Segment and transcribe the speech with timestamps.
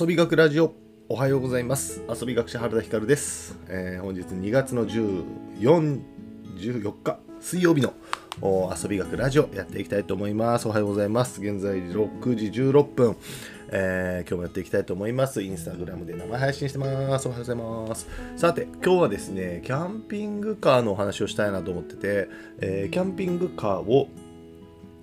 [0.00, 0.74] 遊び学ラジオ
[1.08, 6.02] おはようございます遊び学者原田光です、えー、本日2月の14
[6.56, 7.94] 14日水曜日の
[8.42, 13.16] 遊び学ラジオやっていきたいと思いますおはようございます現在6時16分
[13.68, 15.42] えー、今日もやっていきたいと思います。
[15.42, 17.26] インスタグラムで生配信してます。
[17.26, 18.06] おはようございます。
[18.36, 22.28] さて、今日はですね、キャンピングカーのお話をしたいなと思ってて、
[22.60, 24.08] えー、キャンピングカーを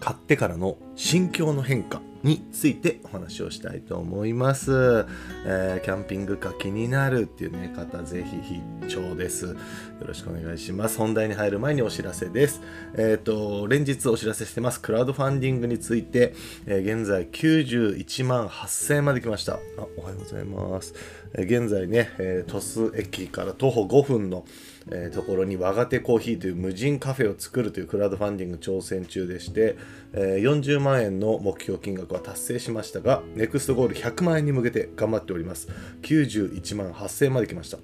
[0.00, 5.06] 買ってからの心境の変化についてお話をしたいと思います。
[5.46, 9.44] えー、キャンピングカー気になるっていうね、方、ぜひ必聴です。
[9.44, 9.56] よ
[10.00, 10.96] ろしくお願いします。
[10.96, 12.62] 本題に入る前にお知らせです。
[12.94, 14.80] えっ、ー、と、連日お知らせしてます。
[14.80, 19.54] クラウドファンディングについて、えー、現在91万8000円まで来ました。
[19.54, 19.58] あ、
[19.98, 20.94] おはようございます。
[21.36, 24.46] え現在ね、え鳥栖駅から徒歩5分の
[24.90, 29.76] えー、ところに我が手コーヒーという無人カフェを作るというクラウドファンディング挑戦中でして、
[30.12, 35.68] えー、40万円の目標金額は達成しましたがネクストゴール100万円に向けて頑張っております。
[36.02, 37.78] 91万8000円まで来ました。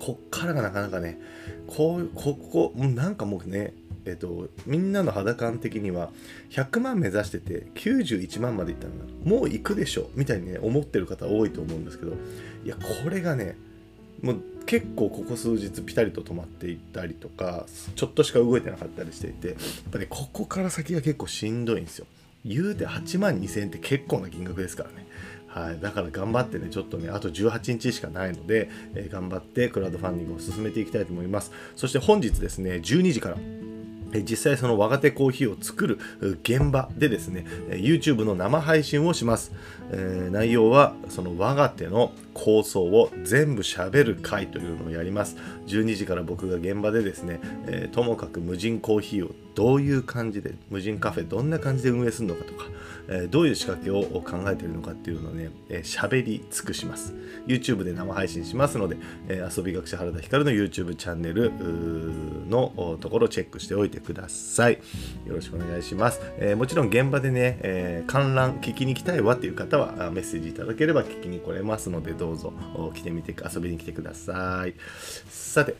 [0.00, 1.20] こっからがなかなかね
[1.66, 3.74] こうここなんかもうね
[4.08, 6.10] えっと、みんなの肌感的には
[6.50, 12.12] 100万目指してて91万までいったんだもう行くでしょみたいにね思ってる方多いと思うんですけど
[12.64, 13.58] いやこれがね
[14.22, 19.56] もう結構ここ数日ピタリと止まっていったりとかちょっとしか動いてなかったりしていてやっ
[19.90, 22.06] ぱねここから先が結構しんどいんですよ。
[22.44, 25.06] 言うて8万2000円って結構な金額ですからね。
[25.48, 31.50] はい、だから頑張ってね、ちょっとね、あと18日しかないので、えー、頑張ってクラウドファンディングを進めていきたいと思います。
[31.74, 33.38] そして本日ですね、12時から
[34.12, 35.98] え、実際その若手コーヒーを作る
[36.42, 39.52] 現場でですね YouTube の生配信をします、
[39.90, 45.36] えー、内容はその我が手の構想を全部しゃべる会というのをやります。
[45.66, 52.66] 12時から僕が現場でですね、えー、ともかく無人コーヒーをどういう感じで無人カフェどんな感じで運営するのかとか、
[53.08, 57.12] えー、どういう仕掛けを考えているのかっていうのをね喋、えー、り尽くします。
[57.48, 61.52] YouTube で生配信しますので、えー、遊び学者原田光の YouTube チャンネル
[62.48, 64.74] のところをチェックしておいてください。
[65.26, 72.52] よろしくお願いします、えー、もちろん現場でね、えー、観覧聞きに来たいわっていう方はメッセージいただければ聞きに来れますのでどうどうぞ
[72.94, 74.74] 来てみて遊びに来てください。
[75.28, 75.74] さて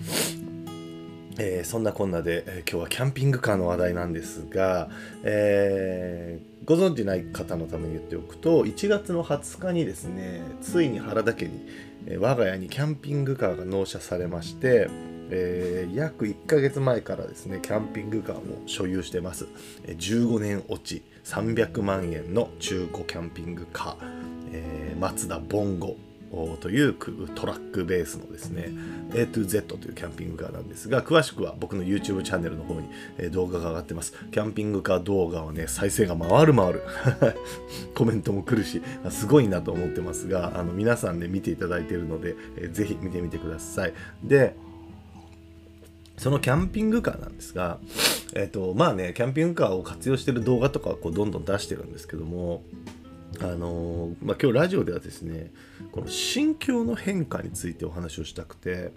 [1.40, 4.90] えー、そんなこんなで、えー、今日はキャンピングカーの話題なんですが、
[5.22, 11.64] えー、ご存知ない方のために言っておくと1月の20日にですねついに原田家に、
[12.06, 14.88] え我が家にキャンピングカーが納車されまして、
[15.30, 19.46] え約1ヶ月前からですねキャンピングカーも所有してます、
[19.86, 23.96] 15年落ち300万円の中古キャンピングカー、
[24.52, 25.96] えマツダボンゴ
[26.60, 26.94] という
[27.34, 28.70] トラックベースのですね
[29.14, 32.88] A to Z というキャンピングカーなんですが詳しくは僕の YouTube チャンネルの方に
[33.30, 34.12] 動画が上がってます。
[34.30, 36.82] キャンピングカー動画はね再生が回る回る。
[37.94, 42.36] コメントも来るしすごいなと思ってますがあの皆さんね見ていただいているので
[42.72, 43.94] ぜひ見てみてください。
[44.22, 44.54] で
[46.18, 47.78] そのキャンピングカーなんですが、
[48.34, 52.64] えっ、と、まあね、キャンピングカーを活用してる動画とかはこうどんどん出してるんですけども、
[53.40, 55.52] あのまあ、今日ラジオではですね
[55.92, 58.90] この心境の変化についてお話をしたくて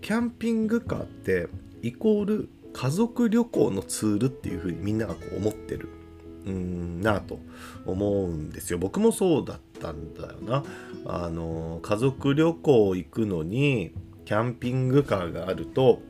[0.00, 1.48] キャンピングカーって
[1.82, 5.88] イコール家族旅行のツールっていうふうにみんながこう思ってる
[6.46, 7.38] うんなと
[7.86, 8.78] 思うんですよ。
[8.78, 10.64] 僕もそうだったんだよな。
[11.06, 13.92] あの家族旅行行くのに
[14.24, 16.02] キャンピングカーがあると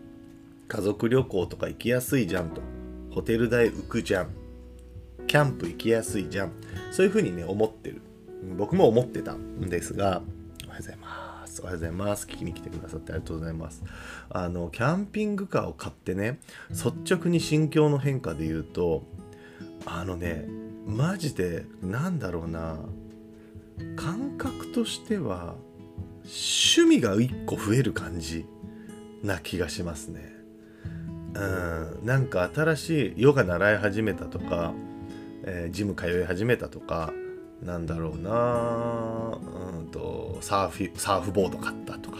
[0.66, 2.62] 家族旅行とか行きやすいじゃんと。
[3.10, 4.43] ホテル代浮くじゃん。
[5.34, 6.52] キャンプ行きやすいじゃん。
[6.92, 8.00] そういうふうにね思ってる。
[8.56, 11.60] 僕も思ってたんですがおはようございます。
[11.60, 12.26] おはようございます。
[12.26, 13.82] 聞きに来てくださってありがとうございます。
[14.30, 16.38] あのキャンピングカーを買ってね
[16.70, 19.02] 率直に心境の変化で言うと
[19.86, 20.46] あのね
[20.86, 22.78] マジでなんだろうな
[23.96, 25.56] 感覚としては
[26.22, 28.46] 趣味が1個増える感じ
[29.24, 30.32] な気がしますね。
[31.34, 31.40] う
[32.04, 32.06] ん。
[32.06, 34.72] なんか新しいヨガ習い始めたとか
[35.46, 37.12] えー、ジム通い始めたとか
[37.62, 39.38] なんだろうな
[39.78, 42.18] うんとサーフサーフボード買ったとか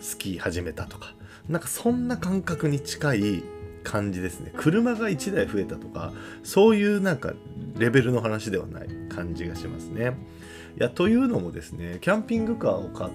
[0.00, 1.14] スキー始めたとか
[1.48, 3.42] なんかそんな感覚に近い
[3.82, 4.52] 感じですね。
[4.56, 6.12] 車が1台増えたとか
[6.44, 7.34] そういうなんか
[7.76, 10.16] レベルの話ではない感じがしますね。
[10.78, 13.10] いやというのもですねキャンピングカーを買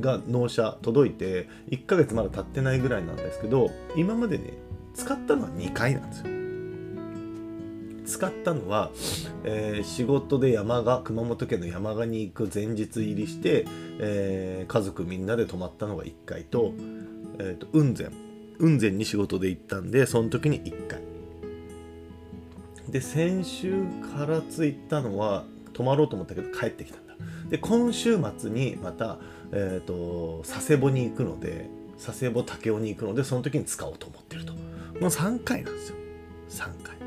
[0.00, 4.54] が納車届いて1ヶ月まだ経ってないぐらいなんですけど今までね
[4.94, 6.37] 使ったのは2回なんですよ。
[8.08, 8.90] 使ったのは、
[9.44, 13.66] えー、仕事で山賀熊本県の山賀に行く前日入りして、
[14.00, 16.72] えー、家族みんなで泊まったのが1回と,、
[17.38, 18.10] えーと、雲仙。
[18.58, 21.02] 雲仙に仕事で行ったんでその時に1回。
[22.88, 23.84] で先週
[24.16, 25.44] から着いたのは
[25.74, 27.14] 泊まろうと思ったけど帰ってきたんだ。
[27.50, 29.18] で今週末にまた、
[29.52, 31.68] えーと、佐世保に行くので
[32.02, 34.54] 佐世保武雄に行くのでその時に使おうと思ってると。
[34.54, 34.58] も
[35.02, 35.96] う3回なんですよ。
[36.48, 36.97] 3回。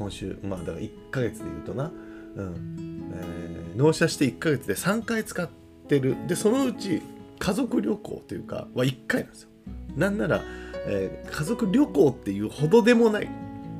[0.00, 1.92] 今週まあだから1ヶ月で言うとな、
[2.36, 3.10] うん。
[3.12, 5.46] えー、納車して1ヶ月で3回使っ
[5.88, 6.16] てる。
[6.26, 7.02] でそのうち
[7.38, 9.48] 家族旅行というかは1回なんですよ。
[9.96, 10.40] なんなら、
[10.86, 13.28] えー、家族旅行っていうほどでもない、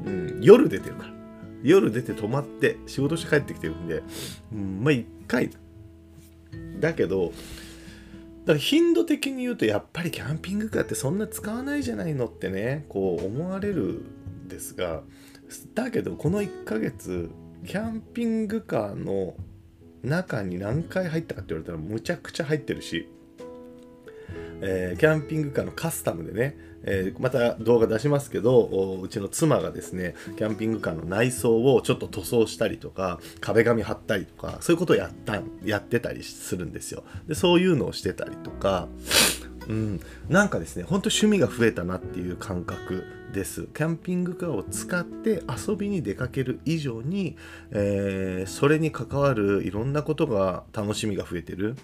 [0.05, 1.11] うん、夜出てるから。
[1.63, 4.03] 夜出て泊まって仕事して帰ってきてるんで、
[4.53, 5.51] うん、まあ1回。
[6.81, 7.33] だけど
[8.45, 14.03] だから頻度的に言うとやっぱりキャンピングカーってそんな使わないじゃないのってねこう思われる
[14.45, 15.03] んですが。
[15.75, 17.31] だけどこの1ヶ月
[17.67, 19.35] キャンピングカーの
[20.03, 23.09] 中に何回入ったかって言われたらむちゃくちゃ入ってるし
[24.63, 37.05] えー、キャンピングカーのカスタムでね、えー、また動画出しますけどうちの妻がですねキャンピングカーの内装をちょっと塗装したりとか壁紙貼ったりとかそういうことをやったやってたりするんですよ。
[37.27, 38.89] でそういうのをしてたりとか
[39.69, 43.69] うん、なんかですねほんと趣味が増えたなっていう感覚です。
[43.75, 47.37] キャンピングカーを使って遊びに出かける以上に、
[47.71, 51.77] えー、それに関わるいろんなことが楽しみが増えてる。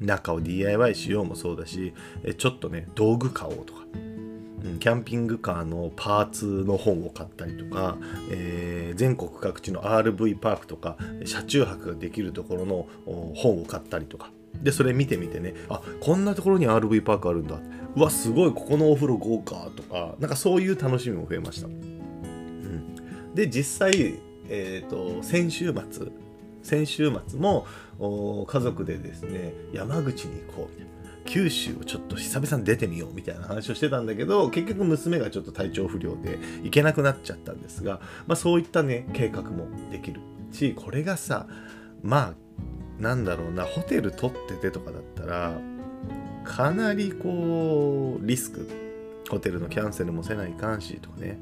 [0.00, 1.94] 中を DIY しようもそうだし
[2.36, 3.84] ちょっとね道具買おうとか。
[4.80, 7.98] キャンピングカーのパーツの本を買ったりとか、
[8.30, 10.96] えー、全国各地の RV パークとか
[11.26, 12.86] 車中泊ができるところの
[13.34, 14.30] 本を買ったりとか。
[14.64, 15.54] でそれ見てみてね。
[15.68, 17.60] あこんなところに RV パークあるんだ。
[17.94, 24.18] うわすごいここのお風呂豪華とかなんかそういう楽しみも増えました、うん、で実際、
[24.48, 26.08] えーと先週末
[26.64, 27.66] 先週末も
[28.48, 30.72] 家族でですね山口に行こう。
[30.72, 30.94] みたいな
[31.26, 40.20] 九州をちょっと久々に出てみようみたいな話をしてたんだけど結局娘がちょっと体調不良で行けなくなっちゃったんですが、まあ、そういったね計画もできる。
[40.52, 41.46] しこれがさ
[42.02, 42.34] まあ
[42.98, 45.58] なんだろうなホテル取っててとかだったら
[46.44, 48.84] かなりこうリスク。
[49.28, 51.38] ホテルのキャンセルもせないかんしとかね。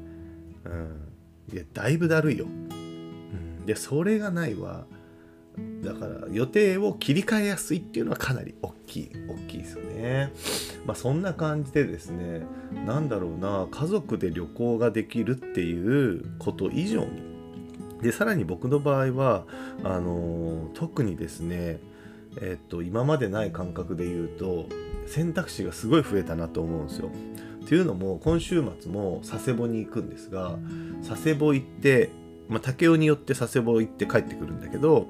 [0.65, 1.13] うん。
[1.53, 4.85] いやだいぶだるいよ、うん、でそれがないわ。
[5.83, 10.31] だから予定を切り替えやすいっていうのはかなり大きい大きいですよね。
[10.85, 12.43] まあそんな感じでですね
[12.85, 17.32] 何だろうな家族で旅行ができるっていうこと以上に
[18.03, 19.45] でさらに僕の場合は
[19.83, 21.79] あの特にですね
[22.41, 24.67] えっと今までない感覚で言うと
[25.07, 27.09] 選択肢がすごい増えたなと思うんですよ。
[27.67, 30.57] というのも今週末も佐世保に行くんですが
[31.07, 32.09] 佐世保行って、
[32.49, 35.07] まあ、武雄によって佐世保行って帰ってくるんだけど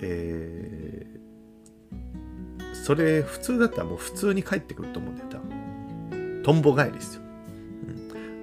[0.00, 7.22] えー、それ普通だったらもう普通に帰ってくると思うんだよ多分とんぼ帰りですよ、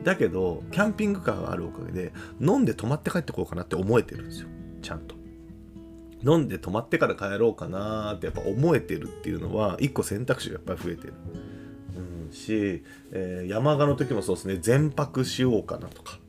[0.03, 4.47] だけどキャンピングカーがあるおかげで飲んで泊まって帰ってこうかなって思えてるんですよ。
[4.81, 5.15] ちゃんと。
[6.25, 11.13] 飲んで泊まってから帰ろうかなってやっぱ思えてるっていうのは一個選択肢がやっぱり増えてる、
[11.97, 14.57] うん、し、えー、山鹿の時もそうですね。
[14.61, 16.19] 全泊しようかなとか。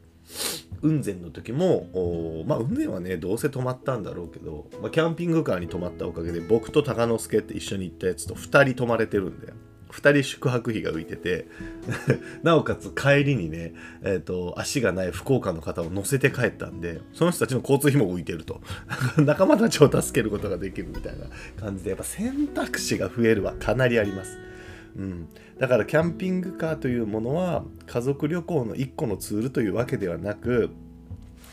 [0.81, 9.55] 雲仙の時もまあ雲仙はねどうせ泊まったんだろうけど、まあ、キャンピングカーに泊まったおかげで僕と鷹之助って一緒に行ったやつと2人泊まれてるんだよ。
[9.95, 11.47] 2人宿泊費が浮いてて
[12.43, 18.61] なおかつ帰りにね、えーと、足がない福岡の方を乗せて帰ったんでその人たちの交通費も浮いてると。
[19.19, 21.27] 仲間たちを助けることができるみたいな
[21.61, 24.39] 感じでやっぱ選択肢が増えるはかなりあります。
[24.97, 30.71] うん、だからキャンピングカーというものは家族旅行の一個のツールというわけではなく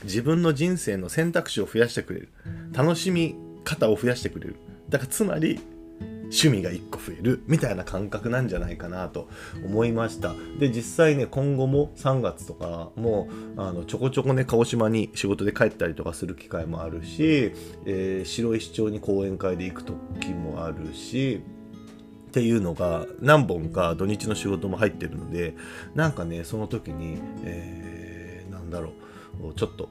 [0.03, 2.29] 自分の人生の選択肢を増やしてくれる。
[2.73, 4.55] 楽しみ方を増やしてくれる。
[4.89, 5.59] だからつまり
[6.31, 9.27] 趣味が1個増えるみたいな感覚なんじゃないかなと
[9.65, 10.33] 思いました。
[10.59, 17.53] で実際ね今後も3月とかもあのちょこちょこね鹿児島に仕事で帰ったりとかする機会もあるし、
[17.85, 21.43] えー、白石町に講演会で行く時もあるし
[22.29, 25.53] っていうのが何本か土日の仕事も入ってるので
[25.95, 28.93] なんかねその時に、えー、なんだろ
[29.43, 29.89] うちょっと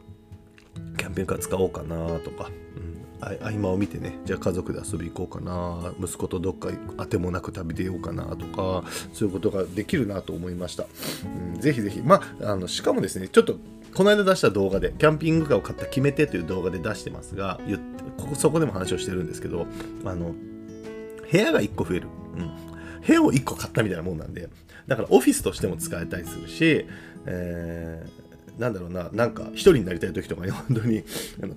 [0.96, 2.89] キャンピングカー使おうかなとか、うん、
[3.20, 10.86] 合間を見てねじゃあ家族で遊び行こうかな息子とどっかあてもなく旅出ようかなとかそういうことができるなと思いました、
[11.54, 13.56] うん、ぜひぜひまあのしかもですねちょっと
[13.94, 17.60] この間出した動画でキャンピングカーを買った決め手という動画で出してますが
[18.16, 19.66] ここそこでも話をしてるんですけど
[20.04, 20.34] あの
[21.30, 22.08] 部屋が1個増える。
[22.36, 22.50] うん。
[23.06, 24.48] 部屋を1個買ったみたいなもんなんで、
[24.86, 26.86] だからオフィスとしても使えたりするし、
[27.26, 28.06] え
[28.58, 31.04] なんだろうななんか一人になりたい時とかに 本当に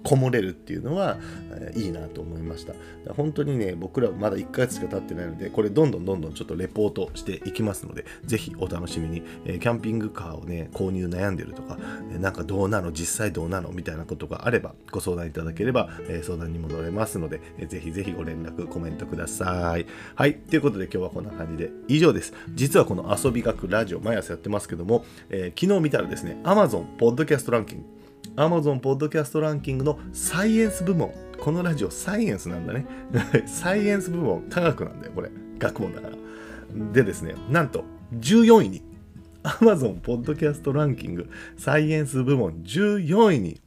[0.03, 1.17] こもれるっていうのは、
[1.51, 2.73] え、いいなと思いました。
[3.13, 11.77] 本当にね僕らまだ1ヶ月しか経ってないのでこれどんどんどんどんちょっとレポートしていきますのでぜひお楽しみに、え、キャンピングカーをね購入悩んでるとか、
[12.13, 19.85] え、なんかどうなの実際どうなのみたいなことがあればご相談いただければ、え、相談にも乗れますので、えー、ぜひぜひご連絡コメントください。
[20.15, 22.33] はいということで今日はこんな感じで以上です。
[22.53, 27.85] 実はこの遊び学ラジオ毎朝やってますけども、えー、昨日見たらですね Amazon ポッドキャストランキング。
[28.35, 31.13] Amazon ポッドキャストランキングのサイエンス部門。
[31.39, 32.85] このラジオサイエンスなんだね。
[33.45, 34.43] サイエンス部門。
[34.43, 35.29] 科学なんだよこれ。
[35.59, 36.15] 学問だから。
[36.91, 37.83] でですねなんと
[38.19, 38.81] 14位に。
[39.43, 43.59] Amazon ポッドキャストランキングサイエンス部門14位に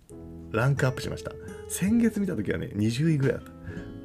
[0.50, 1.32] ランクアップしました。
[1.68, 3.52] 先月見た時はね20位ぐらいだった。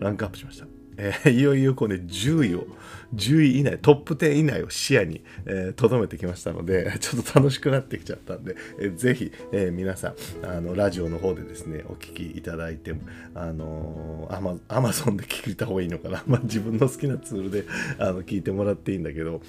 [0.03, 0.70] ランクアップしました。
[1.01, 2.67] えー、いよいよこうね、10位を、
[3.15, 10.15] 10位以内、トップ10以内を視野に、えー、留めてきましたので、ちょっと楽しくなってきちゃったんで、えー、ぜひ、えー、皆さん、
[10.45, 12.93] あの、ラジオの方でですね、お聞きいただいて、
[13.33, 16.23] あのー、アマアマゾンで聞いた方がいいのかな。
[16.27, 17.65] まあ、自分の好きなツールで、
[17.97, 19.41] あの、聞いてもらっていいんだけど、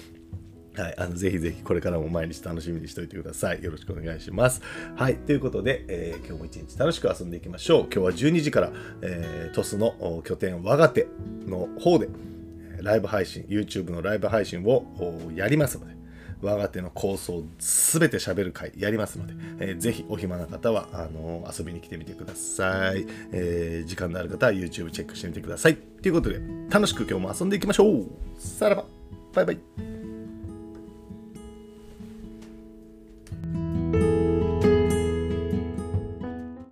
[0.75, 3.63] はい、あのぜひぜひこれからも毎日楽しみにしておいてください。
[3.63, 4.61] よろしくお願いします。
[4.95, 7.83] はい、ということで、えー、今日も一日楽しく遊んでいきましょう。
[7.83, 11.07] 今日は12時から、えー、鳥栖の拠点我が手
[11.45, 12.09] の方で
[12.81, 14.85] ライブ配信、YouTube のライブ配信を
[15.35, 15.93] やりますので、
[16.41, 25.77] 我が手の構想すべて喋る会やりますので、えー、ぜひお暇な方はあのー、遊びに来てみてください、えー、時間のある方は YouTube チェックしてみてください。
[25.77, 28.85] ということで、楽しく今日も遊んでいきましょうさらば
[29.33, 29.92] バイバイ